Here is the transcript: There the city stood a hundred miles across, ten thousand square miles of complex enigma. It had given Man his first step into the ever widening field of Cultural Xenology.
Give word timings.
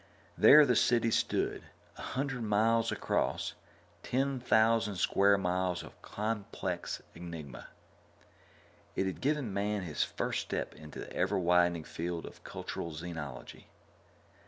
There 0.35 0.65
the 0.65 0.75
city 0.75 1.11
stood 1.11 1.61
a 1.95 2.01
hundred 2.01 2.41
miles 2.41 2.91
across, 2.91 3.53
ten 4.01 4.39
thousand 4.39 4.95
square 4.95 5.37
miles 5.37 5.83
of 5.83 6.01
complex 6.01 7.03
enigma. 7.13 7.67
It 8.95 9.05
had 9.05 9.21
given 9.21 9.53
Man 9.53 9.83
his 9.83 10.03
first 10.03 10.41
step 10.41 10.73
into 10.73 10.97
the 10.99 11.13
ever 11.13 11.37
widening 11.37 11.83
field 11.83 12.25
of 12.25 12.43
Cultural 12.43 12.89
Xenology. 12.89 13.65